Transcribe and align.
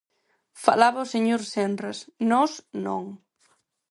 Falaba 0.63 1.05
o 1.05 1.11
señor 1.13 1.41
Senras: 1.53 1.97
nós, 2.31 2.51
non. 2.85 3.03